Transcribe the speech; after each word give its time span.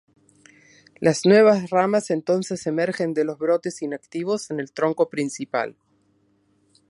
Las 0.99 1.27
nuevas 1.27 1.69
ramas 1.69 2.09
entonces 2.09 2.65
emergen 2.65 3.13
de 3.13 3.23
los 3.23 3.37
brotes 3.37 3.83
inactivos 3.83 4.49
en 4.49 4.59
el 4.59 4.71
tronco 4.71 5.09
principal. 5.11 5.75